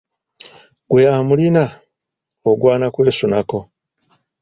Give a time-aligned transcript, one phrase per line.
[0.83, 1.63] Ggwe amulina
[2.49, 3.59] ogwana kwesunako.